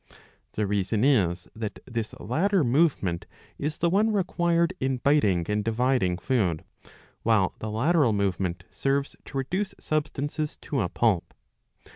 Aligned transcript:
The 0.53 0.65
reason 0.65 1.03
is 1.03 1.47
that 1.55 1.77
this 1.85 2.15
latter 2.19 2.63
movement 2.63 3.27
is 3.59 3.77
the 3.77 3.89
one 3.91 4.11
required 4.11 4.73
in 4.79 4.97
biting 4.97 5.45
and 5.47 5.63
dividing 5.63 6.17
food, 6.17 6.63
while 7.21 7.53
the 7.59 7.69
lateral 7.69 8.11
movement 8.11 8.63
serves 8.71 9.15
to 9.25 9.37
reduce 9.37 9.75
substances 9.79 10.57
to 10.61 10.81
a 10.81 10.89
pulp. 10.89 11.35